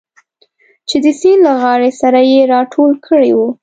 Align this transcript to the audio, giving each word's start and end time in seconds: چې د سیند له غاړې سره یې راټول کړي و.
چې 0.89 0.97
د 1.03 1.05
سیند 1.19 1.41
له 1.47 1.51
غاړې 1.61 1.89
سره 2.01 2.19
یې 2.31 2.41
راټول 2.53 2.91
کړي 3.07 3.31
و. 3.37 3.39